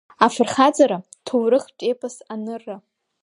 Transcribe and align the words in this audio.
Афырхаҵара-ҭоурыхтә 0.25 1.79
епос 1.91 2.15
анырра. 2.33 2.77